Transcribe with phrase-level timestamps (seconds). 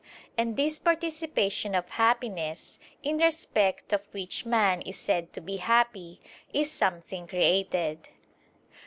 [0.35, 6.19] And this participation of happiness, in respect of which man is said to be happy,
[6.51, 8.09] is something created.